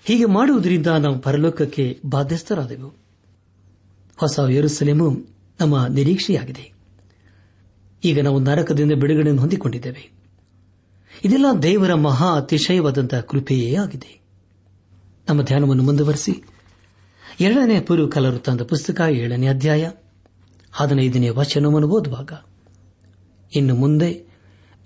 [0.04, 2.88] ಹೀಗೆ ಮಾಡುವುದರಿಂದ ನಾವು ಪರಲೋಕಕ್ಕೆ ಬಾಧ್ಯಸ್ಥರಾದೆವು.
[4.18, 5.26] ಹೊಸ ಯರುಸಲೇಮು
[5.60, 6.74] ನಮ್ಮ ನಿರೀಕ್ಷೆಯಾಗಿದೆ.
[8.04, 10.12] ಈಗ ನಾವು ನರಕದಿಂದ ಬಿಡುಗಡೆಯನ್ನು ಹೊಂದಿಕೊಂಡಿದ್ದೇವೆ.
[11.26, 14.22] ಇದೆಲ್ಲ ದೇವರ ಮಹಾ ಅತಿಶಯವಾದಂತಹ ಕೃಪೆಯೇ ಆಗಿದೆ.
[15.30, 16.44] ನಮ್ಮ ಧ್ಯಾನವನ್ನು ಮುಂದುವರೆಸಿ,
[17.40, 19.90] ಎರಡನೇ ಪುರು ಕಲರು ತಂದ ಪುಸ್ತಕ ಏಳನೇ ಅಧ್ಯಾಯ,
[20.72, 22.32] ಹದಿನೈದನೇ ವಚನವನ್ನು ಓದುವಾಗ,
[23.56, 24.29] ಇನ್ನು ಮುಂದೆ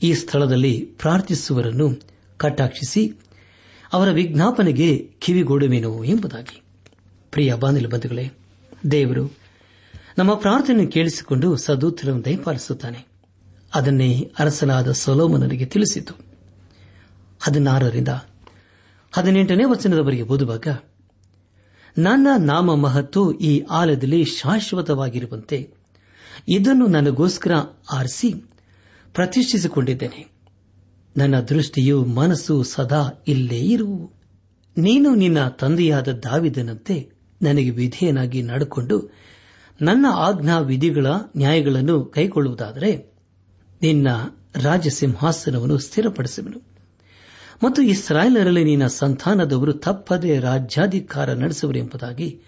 [0.04, 2.00] ಈ ಸ್ಥಳದಲ್ಲಿ ಪ್ರಾರ್ಥಿಸುವರನ್ನು
[2.38, 3.14] ಕಟಾಕ್ಷಿಸಿ
[3.94, 6.62] ಅವರ ವಿಜ್ಞಾಪನೆಗೆ ಕಿವಿಗೊಡುವೆನು ಎಂಬುದಾಗಿ.
[7.32, 8.32] ಪ್ರಿಯ ಬಾನಿಲು ಬಂಧುಗಳೇ,
[8.92, 9.38] ದೇವರು
[10.18, 13.06] ನಮ್ಮ ಪ್ರಾರ್ಥನೆ ಕೇಳಿಸಿಕೊಂಡು ಸದೂತ್ರವನ್ನು ದಯಪಾಲಿಸುತ್ತಾನೆ.
[13.76, 16.14] ಅದನ್ನೇ ಅರಸನಾದ ಸೊಲೋಮನನಿಗೆ ತಿಳಿಸಿತು.
[17.42, 18.08] ಹದಿನಾರರಿಂದ
[19.12, 20.68] ಹದಿನೆಂಟನೇ ವಚನದವರೆಗೆ ಓದುವಾಗ,
[21.98, 25.74] ನನ್ನ ನಾಮ ಮಹತ್ತು ಈ ಆಲಯದಲ್ಲಿ ಶಾಶ್ವತವಾಗಿರುವಂತೆ
[26.50, 27.52] ಇದನ್ನು ನನಗೋಸ್ಕರ
[27.92, 28.53] ಆರಿಸಿ
[29.14, 30.34] ಪ್ರತಿಷ್ಠಿಸಿಕೊಂಡಿದ್ದೇನೆ.
[31.18, 34.14] ನನ್ನ ದೃಷ್ಟಿಯು ಮನಸ್ಸು ಸದಾ ಇಲ್ಲೇ ಇರುವು
[34.78, 37.10] ನೀನು ನಿನ್ನ ತಂದೆಯಾದ ದಾವಿದನಂತೆ
[37.42, 39.14] ನನಗೆ ವಿಧೇಯನಾಗಿ ನಡೆಕೊಂಡು
[39.82, 41.06] ನನ್ನ ಆಜ್ಞಾ ವಿಧಿಗಳ
[41.38, 43.14] ನ್ಯಾಯಗಳನ್ನು ಕೈಗೊಳ್ಳುವುದಾದರೆ
[43.82, 44.08] ನಿನ್ನ
[44.56, 46.62] ರಾಜ ಸಿಂಹಾಸನವನ್ನು ಸ್ಥಿರಪಡಿಸುವನು.
[47.64, 52.42] ಮತ್ತು ಇಸ್ರಾಯೇಲರಲ್ಲಿ ನಿನ್ನ ಸಂತಾನದವರು ತಪ್ಪದೆ ರಾಜ್ಯಾಧಿಕಾರ ನಡೆಸುವರು ಎಂಬುದಾಗಿ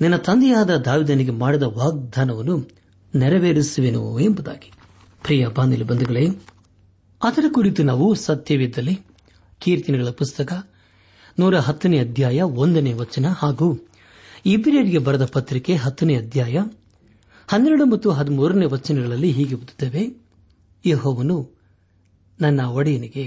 [0.00, 2.68] ನಿನ್ನ ತಂದೆಯಾದ ದಾವಿದನಿಗೆ ಮಾಡಿದ ವಾಗ್ದಾನವನ್ನು
[3.14, 4.72] ನೆರವೇರಿಸುವೆನು ಎಂಬುದಾಗಿ.
[5.24, 6.24] ಪ್ರಿಯ ಬಾನಿಲು ಬಂಧುಗಳೇ,
[7.22, 8.94] ಅದರ ಕುರಿತು ನಾವು ಸತ್ಯವಿದ್ದಲ್ಲಿ
[9.60, 10.52] ಕೀರ್ತನೆಗಳ ಪುಸ್ತಕ
[11.38, 13.68] ನೂರ ಹತ್ತನೇ ಅಧ್ಯಾಯ ಒಂದನೇ ವಚನ ಹಾಗೂ
[14.46, 16.56] ಇಬ್ರಿಯರಿಗೆ ಬರೆದ ಪತ್ರಿಕೆ ಹತ್ತನೇ ಅಧ್ಯಾಯ
[17.48, 20.02] ಹನ್ನೆರಡು ಮತ್ತು ಹದಿಮೂರನೇ ವಚನಗಳಲ್ಲಿ ಹೀಗೆ ಓದುತ್ತೇವೆ,
[20.84, 21.36] ಯಹೋವನು
[22.40, 23.24] ನನ್ನ ಒಡೆಯನಿಗೆ,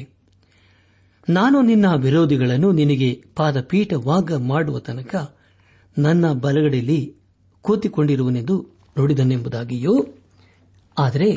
[1.29, 5.15] ನಾನು ನಿನ್ನ ವಿರೋಧಿಗಳನ್ನು ನಿನಗೆ ಪಾದಪೀಠವಾಗ ಮಾಡುವ ತನಕ
[5.97, 7.01] ನನ್ನ ಬಲಗಡೆಯಲ್ಲಿ
[7.65, 8.55] ಕೂತಿಕೊಂಡಿರುವನೆಂದು
[8.95, 9.95] ನುಡಿದನೆಂಬುದಾಗಿಯೋ,
[10.97, 11.29] ಆದರೆ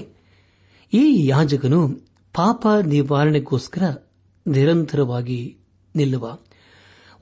[0.92, 1.88] ಈ ಯಾಜಕನು
[2.34, 3.82] ಪಾಪ ನಿವಾರಣೆಗೋಸ್ಕರ
[4.46, 5.56] ನಿರಂತರವಾಗಿ
[5.96, 6.38] ನಿಲ್ಲುವ.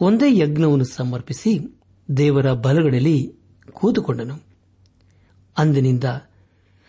[0.00, 1.80] ಒಂದೇ ಯಜ್ಞವನ್ನು ಸಮರ್ಪಿಸಿ
[2.16, 3.32] ದೇವರ ಬಲಗಡೆಯಲ್ಲಿ
[3.72, 4.40] ಕೂತುಕೊಂಡನು.
[5.58, 6.04] ಅಂದಿನಿಂದ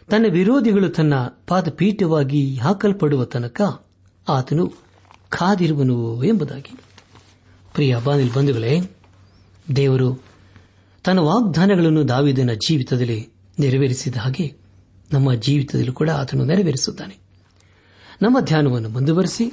[0.10, 1.14] ತನ್ನ ವಿರೋಧಿಗಳು ತನ್ನ
[1.48, 3.62] ಪಾದಪೀಠವಾಗಿ ಹಾಕಲ್ಪಡುವ ತನಕ
[4.30, 4.68] ಆತನು
[5.30, 6.72] ಕಾದಿರುವನು ಎಂಬುದಾಗಿ.
[7.74, 8.80] ಪ್ರಿಯ ಬಾನಿಲ್ ಬಂಧುಗಳೇ,
[9.76, 10.24] ದೇವರು
[11.04, 14.67] ತನ್ನ ವಾಗ್ದಾನಗಳನ್ನು ದಾವಿದನ ಜೀವಿತದಲ್ಲಿ ನೆರವೇರಿಸಿದ ಹಾಗೆ
[15.14, 17.20] ನಮ್ಮ ಜೀವಿತದಲ್ಲೂ ಕೂಡ ಆತನು ನೆರವೇರಿಸುತ್ತಾನೆ.
[18.22, 19.52] ನಮ್ಮ ಧ್ಯಾನವನ್ನು ಮುಂದುವರೆಸಿ,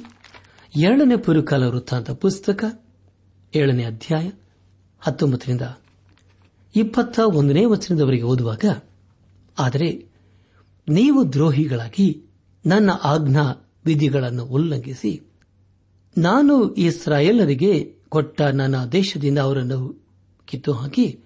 [0.75, 2.83] ಎರಡನೇ ಪುರುಕಾಲ ವೃತ್ತಾಂತ ಪುಸ್ತಕ,
[3.55, 4.31] ಏಳನೇ ಅಧ್ಯಾಯ,
[4.99, 5.61] ಹತ್ತೊಂಬತ್ತರಿಂದ
[6.75, 8.65] ಇಪ್ಪತ್ತ ಒಂದನೇ ವಚನದವರೆಗೆ ಓದುವಾಗ,
[9.59, 10.05] ಆದರೆ
[10.89, 12.23] ನೀವು ದ್ರೋಹಿಗಳಾಗಿ
[12.65, 15.21] ನನ್ನ ಆಜ್ಞಾ ವಿಧಿಗಳನ್ನು ಉಲ್ಲಂಘಿಸಿ,
[16.17, 20.05] ನಾನು ಇಸ್ರಾಯೇಲರಿಗೆ ಕೊಟ್ಟ ನನ್ನ ದೇಶದಿಂದ ಅವರನ್ನು
[20.45, 21.19] ಕಿತ್ತು ಹಾಕಿ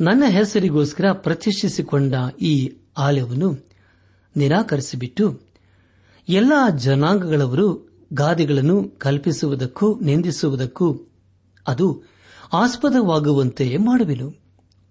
[0.00, 3.68] ನನ್ನ ಹೆಸರಿಗೋಸ್ಕರ ಪ್ರತಿಷ್ಠಿಸಿಕೊಂಡ ಈ ಆಲಯವನ್ನು
[4.36, 5.40] ನಿರಾಕರಿಸಿಬಿಟ್ಟು
[6.28, 11.00] ಎಲ್ಲಾ ಜನಾಂಗಗಳವರು ಗಾದೆಗಳನ್ನು ಕಲ್ಪಿಸುವುದಕ್ಕೂ ನಿಂದಿಸುವುದಕ್ಕೂ
[11.68, 12.02] ಅದು
[12.52, 14.34] ಆಸ್ಪದವಾಗುವಂತೆ ಮಾಡುವೆನು.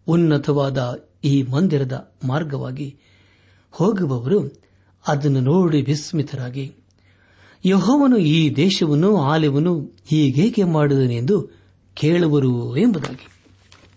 [0.07, 2.97] ಉನ್ನತವಾದ ಈ ಮಂದಿರದ ಮಾರ್ಗವಾಗಿ
[3.71, 4.61] ಹೋಗುವವರು
[5.07, 6.73] ಅದನ್ನು ನೋಡಿ ವಿಸ್ಮಿತರಾಗಿ,
[7.65, 11.49] ಯಹೋವನು ಈ ದೇಶವನ್ನು, ಆಲಯವನ್ನು ಹೀಗೇಕೆ ಮಾಡಿದನೆಂದು
[11.93, 13.27] ಕೇಳುವರು ಎಂಬುದಾಗಿ.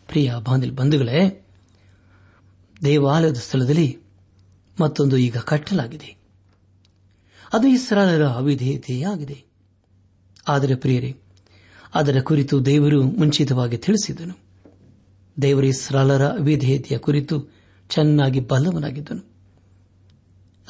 [0.08, 1.47] ಪ್ರಿಯ ಬಾಂಧಲ್ ಬಂಧುಗಳೇ
[2.84, 3.98] ದೇವಾಲಯದ ಸ್ಥಳದಲ್ಲಿ
[4.80, 6.16] ಮತ್ತೊಂದು ಈಗ ಕಟ್ಟಲಾಗಿದೆ.
[7.52, 9.44] ಅದು ಇಸ್ರಾಲರ ಅವಿಧೇಯತೆಯಾಗಿದೆ.
[10.48, 11.16] ಆದರೆ ಪ್ರಿಯರೇ,
[11.94, 14.38] ಅದರ ಕುರಿತು ದೇವರು ಮುಂಚಿತವಾಗಿ ತಿಳಿಸಿದನು.
[15.42, 17.52] ದೇವರ ಇಸ್ರಾಲರ ಅವಿಧೇಯತೆಯ ಕುರಿತು
[17.88, 19.28] ಚೆನ್ನಾಗಿ ಬಲ್ಲವನಾಗಿದ್ದನು.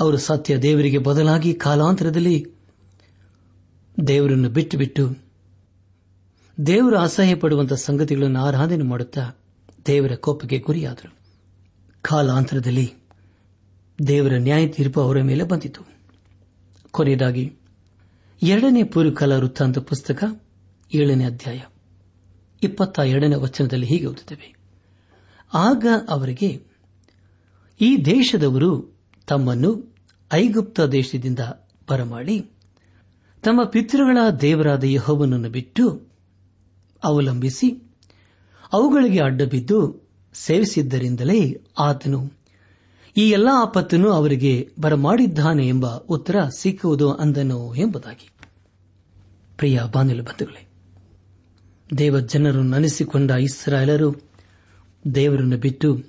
[0.01, 2.47] ಅವರು ಸತ್ಯ ದೇವರಿಗೆ ಬದಲಾಗಿ ಕಾಲಾಂತರದಲ್ಲಿ
[4.07, 5.19] ದೇವರನ್ನು ಬಿಟ್ಟು ಬಿಟ್ಟು
[6.67, 9.31] ದೇವರು ಅಸಹ್ಯ ಪಡುವಂತಹ ಸಂಗತಿಗಳನ್ನು ಆರಾಧನೆ ಮಾಡುತ್ತಾ
[9.87, 11.18] ದೇವರ ಕೋಪಕ್ಕೆ ಗುರಿಯಾದರು.
[12.09, 12.95] ಕಾಲಾಂತರದಲ್ಲಿ
[14.07, 15.83] ದೇವರ ನ್ಯಾಯ ತೀರ್ಪು ಅವರ ಮೇಲೆ ಬಂದಿತು.
[16.91, 17.57] ಕೊನೆಯದಾಗಿ,
[18.43, 20.25] ಎರಡನೇ ಪೂರ್ವಕಾಲ ವೃತ್ತಾಂತ ಪುಸ್ತಕ,
[20.95, 21.61] ಏಳನೇ ಅಧ್ಯಾಯ
[22.63, 24.57] ಇಪ್ಪತ್ತ ಎರಡನೇ ವಚನದಲ್ಲಿ ಹೀಗೆ ಓದುತ್ತೇವೆ.
[25.55, 26.63] ಆಗ ಅವರಿಗೆ,
[27.81, 29.97] ಈ ದೇಶದವರು ತಮ್ಮನ್ನು
[30.33, 31.39] ಐಗುಪ್ತ ದೇಶದಿಂದ
[31.89, 32.41] ಬರಮಾಡಿ,
[33.43, 36.09] ತಮ್ಮ ಪಿತೃಗಳ ದೇವರಾದ ಯಹೋವನನ್ನು ಬಿಟ್ಟು
[37.05, 37.93] ಅವಲಂಬಿಸಿ,
[38.73, 42.33] ಅವುಗಳಿಗೆ ಅಡ್ಡಬಿದ್ದು ಸೇವಿಸಿದ್ದರಿಂದಲೇ ಆತನು.
[43.17, 48.31] ಈ ಎಲ್ಲಾ ಆಪತ್ತನ್ನು ಅವರಿಗೆ ಬರಮಾಡಿದ್ದಾನೆ ಎಂಬ ಉತ್ತರ ಸಿಕ್ಕುವುದು ಅಂದನು ಎಂಬುದಾಗಿ.
[49.57, 50.69] ಪ್ರಿಯ ಬಾನಿಲು ಬಂಧುಗಳೇ
[51.99, 54.15] ದೇವ ಜನರು ಅನಿಸಿಕೊಂಡ ಇಸ್ರಾಯೇಲರು
[55.15, 56.05] ದೇವರನ್ನು ಬಿಟ್ಟು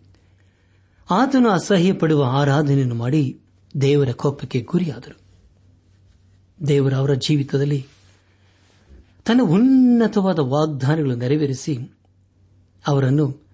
[1.09, 3.39] ಆತನು ಅಸಹ್ಯ ಪಡುವ ಆರಾಧನೆಯನ್ನು ಮಾಡಿ
[3.81, 5.19] ದೇವರ ಕೋಪಕ್ಕೆ ಗುರಿಯಾದರು.
[6.67, 7.87] ದೇವರ ಅವರ ಜೀವಿತದಲ್ಲಿ
[9.25, 11.77] ತನ್ನ ಉನ್ನತವಾದ ವಾಗ್ದಾನಗಳು ನೆರವೇರಿಸಿ
[12.87, 13.48] ಅವರನ್ನು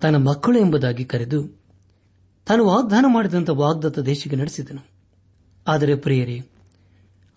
[0.00, 1.66] ತನ್ನ ಮಕ್ಕಳು ಎಂಬುದಾಗಿ ಕರೆದು
[2.46, 4.86] ತಾನು ವಾಗ್ದಾನ ಮಾಡಿದಂಥ ವಾಗ್ದತ್ತ ದೇಶಕ್ಕೆ ನಡೆಸಿದನು.
[5.66, 6.44] ಆದರೆ ಪ್ರಿಯರೇ,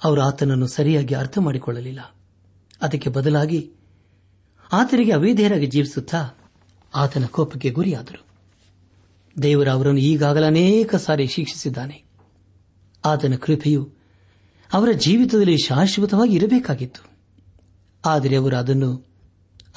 [0.04, 2.16] ಅವರು ಆತನನ್ನು ಸರಿಯಾಗಿ ಅರ್ಥ ಮಾಡಿಕೊಳ್ಳಲಿಲ್ಲ.
[2.82, 3.72] ಅದಕ್ಕೆ ಬದಲಾಗಿ
[4.74, 6.30] ಆತನಿಗೆ ಅವೇಧೇಯರಾಗಿ ಜೀವಿಸುತ್ತಾ
[6.96, 8.26] ಆತನ ಕೋಪಕ್ಕೆ ಗುರಿಯಾದರು.
[9.42, 12.04] ದೇವರು ಅವರನ್ನು ಈಗಾಗಲೇ ಅನೇಕ ಸಾರಿ ಶಿಕ್ಷಿಸಿದ್ದಾನೆ.
[13.06, 13.94] ಆತನ ಕೃಪೆಯು
[14.74, 17.10] ಅವರ ಜೀವಿತದಲ್ಲಿ ಶಾಶ್ವತವಾಗಿ ಇರಬೇಕಾಗಿತ್ತು.
[18.06, 19.06] ಆದರೆ ಅವರು ಅದನ್ನು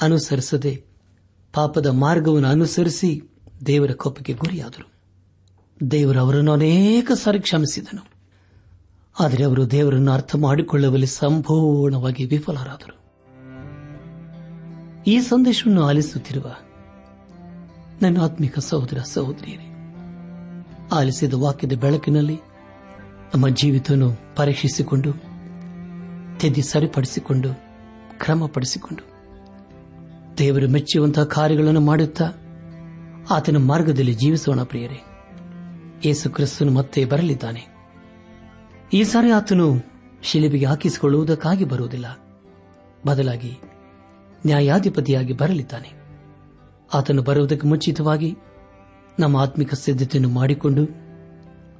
[0.01, 0.92] ಅನುಸರಿಸದೆ
[1.53, 3.29] ಪಾಪದ ಮಾರ್ಗವನ್ನು ಅನುಸರಿಸಿ
[3.65, 4.91] ದೇವರ ಕೋಪಕ್ಕೆ ಗುರಿಯಾದರು.
[5.91, 8.07] ದೇವರು ಅವರನ್ನು ಅನೇಕ ಸಾರಿ ಕ್ಷಮಿಸಿದನು.
[9.19, 13.03] ಆದರೆ ಅವರು ದೇವರನ್ನು ಅರ್ಥ ಮಾಡಿಕೊಳ್ಳುವಲ್ಲಿ ಸಂಪೂರ್ಣವಾಗಿ ವಿಫಲರಾದರು.
[15.07, 16.55] ಈ ಸಂದೇಶವನ್ನು ಆಲಿಸುತ್ತಿರುವ
[18.01, 19.95] ನನ್ನ ಆತ್ಮಿಕ ಸಹೋದರ ಸಹೋದರಿಯರೇ,
[20.91, 22.37] ಆಲಿಸಿದ ವಾಕ್ಯದ ಬೆಳಕಿನಲ್ಲಿ
[23.35, 25.13] ನಮ್ಮ ಜೀವಿತವನ್ನು ಪರೀಕ್ಷಿಸಿಕೊಂಡು,
[26.39, 27.49] ತೆದ್ದಿ ಸರಿಪಡಿಸಿಕೊಂಡು,
[28.19, 29.12] ಕ್ರಮಪಡಿಸಿಕೊಂಡು
[30.37, 32.25] ದೇವರು ಮೆಚ್ಚುವಂತಹ ಕಾರ್ಯಗಳನ್ನು ಮಾಡುತ್ತಾ
[33.29, 35.03] ಆತನ ಮಾರ್ಗದಲ್ಲಿ ಜೀವಿಸೋಣ ಪ್ರಿಯರೇ.
[36.05, 37.61] ಯೇಸು ಕ್ರಿಸ್ತನು ಮತ್ತೆ ಬರಲಿದ್ದಾನೆ.
[38.93, 39.81] ಈ ಸಾರಿ ಆತನು
[40.21, 42.05] ಶಿಲೆಬಿಗೆ ಹಾಕಿಸಿಕೊಳ್ಳುವುದಕ್ಕಾಗಿ ಬರುವುದಿಲ್ಲ.
[43.07, 43.57] ಬದಲಾಗಿ
[44.45, 45.93] ನ್ಯಾಯಾಧಿಪತಿಯಾಗಿ ಬರಲಿದ್ದಾನೆ.
[46.93, 48.37] ಆತನು ಬರುವುದಕ್ಕೆ ಮುಂಚಿತವಾಗಿ
[49.19, 50.87] ನಮ್ಮ ಆತ್ಮಿಕ ಸಿದ್ಧತೆಯನ್ನು ಮಾಡಿಕೊಂಡು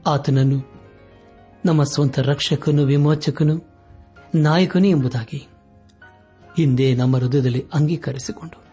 [0.07, 0.73] ಆತನನ್ನು
[1.65, 3.61] ನಮ್ಮ ಸ್ವಂತ ರಕ್ಷಕನು, ವಿಮೋಚಕನು,
[4.35, 5.47] ನಾಯಕನು ಎಂಬುದಾಗಿ
[6.57, 8.63] ಹಿಂದೆ ನಮ್ಮ ಹೃದಯದಲ್ಲಿ ಅಂಗೀಕರಿಸಿಕೊಂಡು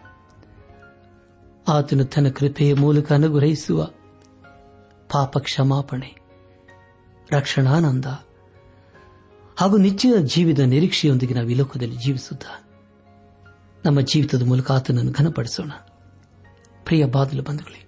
[1.67, 3.85] ಆತನು ತನ್ನ ಕೃಪೆಯ ಮೂಲಕ ಅನುಗ್ರಹಿಸುವ
[5.11, 6.15] ಪಾಪ ಕ್ಷಮಾಪಣೆ
[7.31, 8.05] ರಕ್ಷಣಾನಂದ
[9.57, 12.67] ಹಾಗೂ ನಿಚ್ಚಿನ ಜೀವಿತ ನಿರೀಕ್ಷೆಯೊಂದಿಗೆ ನಾವು ಈ ಲೋಕದಲ್ಲಿ ಜೀವಿಸುತ್ತಾ
[13.85, 15.71] ನಮ್ಮ ಜೀವಿತದ ಮೂಲಕ ಆತನನ್ನು ಘನಪಡಿಸೋಣ.
[16.85, 17.85] ಪ್ರಿಯ ಬಾದಲು ಬಂಧುಗಳೇ,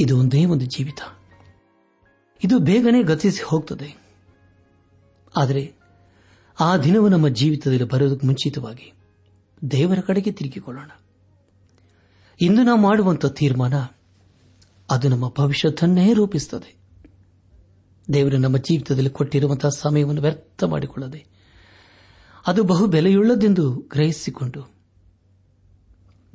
[0.00, 1.00] ಇದು ಒಂದೇ ಒಂದು ಜೀವಿತ.
[2.44, 3.96] ಇದು ಬೇಗನೆ ಗತಿಸಿ ಹೋಗ್ತದೆ.
[5.36, 5.79] ಆದರೆ
[6.60, 8.92] ಆ ದಿನವು ನಮ್ಮ ಜೀವಿತದಲ್ಲಿ ಬರೋದಕ್ಕೆ ಮುಂಚಿತವಾಗಿ
[9.70, 10.90] ದೇವರ ಕಡೆಗೆ ತಿರುಗಿಕೊಳ್ಳೋಣ.
[12.40, 13.74] ಇಂದು ನಾವು ಮಾಡುವಂತಹ ತೀರ್ಮಾನ,
[14.90, 16.76] ಅದು ನಮ್ಮ ಭವಿಷ್ಯದನ್ನೇ ರೂಪಿಸುತ್ತದೆ
[18.12, 21.26] ದೇವರು ನಮ್ಮ ಜೀವಿತದಲ್ಲಿ ಕೊಟ್ಟಿರುವಂತಹ ಸಮಯವನ್ನು ವ್ಯರ್ಥ ಮಾಡಿಕೊಳ್ಳದೆ,
[22.46, 24.74] ಅದು ಬಹು ಬೆಲೆಯುಳ್ಳದೆಂದು ಗ್ರಹಿಸಿಕೊಂಡು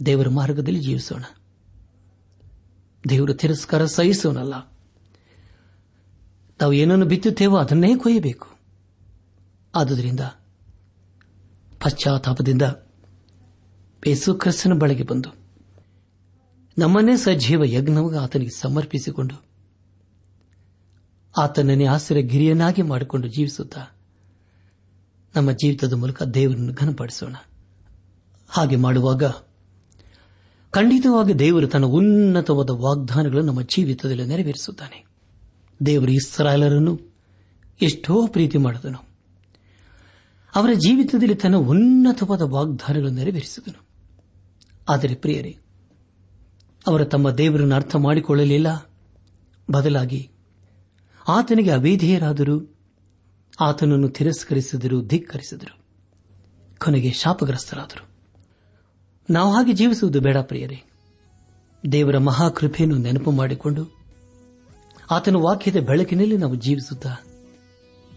[0.05, 1.23] ದೇವರ ಮಾರ್ಗದಲ್ಲಿ ಜೀವಿಸೋಣ.
[3.09, 4.71] ದೇವರು ತಿರಸ್ಕಾರ ಸಹಿಸೋಣಲ್ಲ
[6.61, 8.54] ನಾವು ಏನನ್ನು ಬಿತ್ತುತ್ತೇವೋ ಅದನ್ನೇ ಕೊಯ್ಯಬೇಕು.
[9.75, 10.19] ಆದುದರಿಂದ
[11.79, 12.61] ಪಶ್ಚಾತ್ತಾಪದಿಂದ
[14.07, 15.29] ಯೇಸು ಕ್ರಿಸ್ತನ ಬಳಿಗೆ ಬಂದು
[16.77, 19.45] ನಮ್ಮನ್ನೇ ಸಜೀವ ಯಜ್ಞವಾಗಿ ಆತನಿಗೆ ಸಮರ್ಪಿಸಿಕೊಂಡು
[21.37, 23.85] ಆತನನ್ನೇ ಆಶ್ರಯ ಗಿರಿಯನ್ನಾಗಿ ಮಾಡಿಕೊಂಡು ಜೀವಿಸುತ್ತಾ
[25.35, 27.35] ನಮ್ಮ ಜೀವಿತದ ಮೂಲಕ ದೇವರನ್ನು ಘನಪಡಿಸೋಣ.
[28.49, 29.23] ಹಾಗೆ ಮಾಡುವಾಗ
[30.71, 35.05] ಖಂಡಿತವಾಗಿ ದೇವರು ತನ್ನ ಉನ್ನತವಾದ ವಾಗ್ದಾನಗಳನ್ನು ನಮ್ಮ ಜೀವಿತದಲ್ಲಿ ನೆರವೇರಿಸುತ್ತಾನೆ.
[35.85, 36.99] ದೇವರು ಇಸ್ರಾಯಲರನ್ನು
[37.81, 39.14] ಎಷ್ಟೋ ಪ್ರೀತಿ ಮಾಡಿದನು.
[40.55, 43.85] ಅವರ ಜೀವಿತದಲ್ಲಿ ತನ್ನ ಉನ್ನತವಾದ ವಾಗ್ದಾನಗಳನ್ನು ನೆರವೇರಿಸಿದನು.
[44.89, 45.57] ಆದರೆ ಪ್ರಿಯರೇ,
[46.87, 48.91] ಅವರು ತಮ್ಮ ದೇವರನ್ನು ಅರ್ಥ ಮಾಡಿಕೊಳ್ಳಲಿಲ್ಲ.
[49.71, 50.31] ಬದಲಾಗಿ,
[51.27, 52.75] ಆತನಿಗೆ ಅವೇಧೇಯರಾದರು,
[53.59, 55.85] ಆತನನ್ನು ತಿರಸ್ಕರಿಸಿದರು, ಧಿಕ್ಕರಿಸಿದರು,
[56.79, 58.09] ಕೊನೆಗೆ ಶಾಪಗ್ರಸ್ತರಾದರು.
[59.29, 60.83] ನಾವು ಹಾಗೆ ಜೀವಿಸುವುದು ಬೇಡ ಪ್ರಿಯರೇ.
[61.91, 63.97] ದೇವರ ಮಹಾಕೃಪೆಯನ್ನು ನೆನಪು ಮಾಡಿಕೊಂಡು,
[65.11, 67.15] ಆತನ ವಾಕ್ಯದ ಬೆಳಕಿನಲ್ಲಿ ನಾವು ಜೀವಿಸುತ್ತಾ,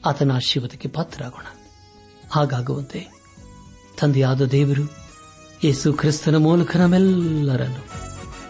[0.06, 1.57] ಆತನ ಆಶೀರ್ವಾದಕ್ಕೆ ಪಾತ್ರರಾಗೋಣ.
[2.30, 3.18] ಹಾಗಾಗುವಂತೆ.
[4.00, 4.92] ತಂದೆಯಾದ ದೇವರು
[5.64, 7.84] ಯೇಸು ಕ್ರಿಸ್ತನ ಮೂಲಕ ನಮ್ಮೆಲ್ಲರನ್ನು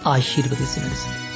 [0.06, 1.27] ಆಶೀರ್ವದಿಸಿ ನಡೆಸಲಿ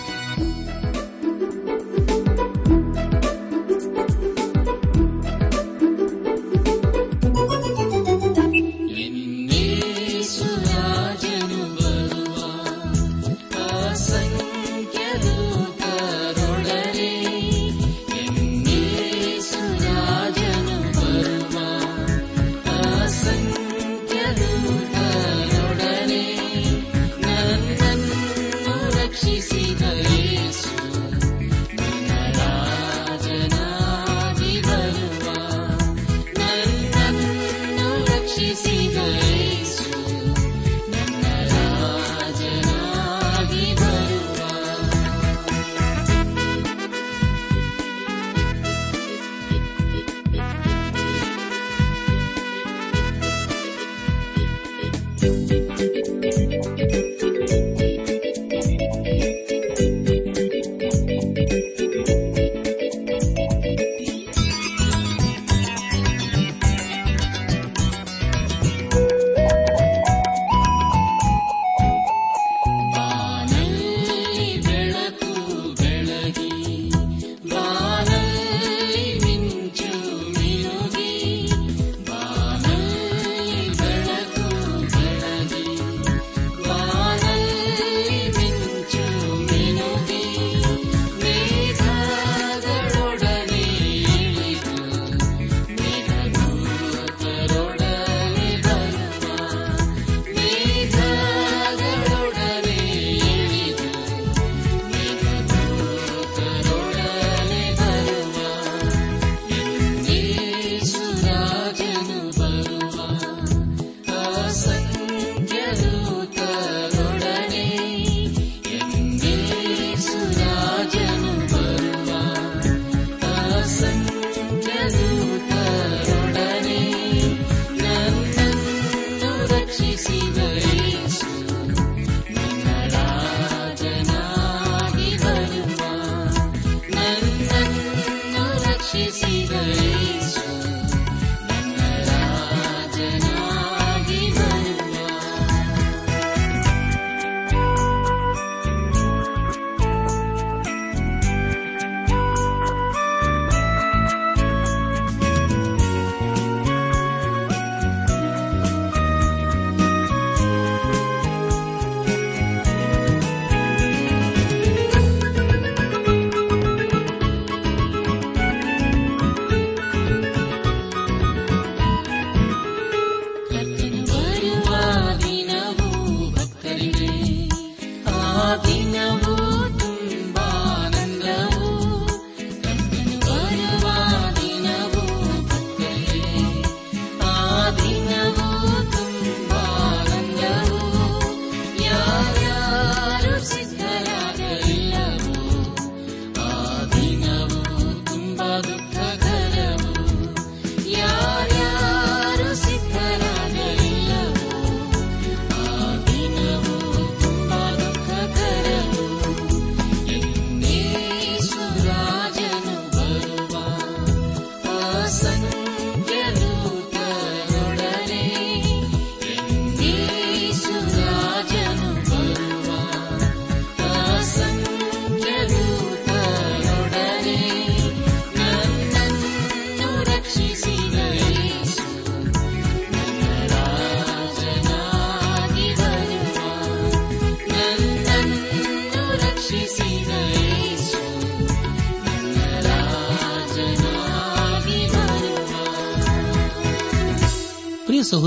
[138.92, 139.41] 痴心。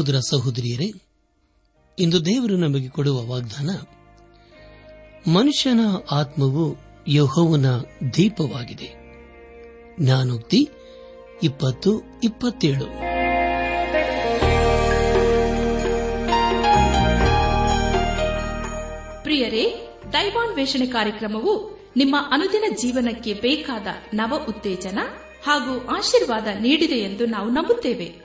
[0.05, 0.91] ಸಹೋದರ ಸಹೋದರಿಯರೇ,
[1.99, 3.69] ಇಂದು ದೇವರು ನಮಗೆ ಕೊಡುವ ವಾಗ್ದಾನ,
[5.31, 5.79] ಮನುಷ್ಯನ
[6.11, 6.75] ಆತ್ಮವು
[7.07, 7.65] ಯಹೋವನ
[8.13, 8.89] ದೀಪವಾಗಿದೆ.
[9.99, 10.69] ಜ್ಞಾನೋಕ್ತಿ
[11.43, 12.85] ಇಪ್ಪತ್ತು ಇಪ್ಪತ್ತೇಳು.
[19.23, 24.99] ಪ್ರಿಯರೇ, ದೈವಾನ್ವೇಷಣೆ ಕಾರ್ಯಕ್ರಮವು ನಿಮ್ಮ ಅನುದಿನ ಜೀವನಕ್ಕೆ ಬೇಕಾದ ನವ ಉತ್ತೇಜನ
[25.45, 28.24] ಹಾಗೂ ಆಶೀರ್ವಾದ ನೀಡಿದೆ ಎಂದು ನಾವು ನಂಬುತ್ತೇವೆ.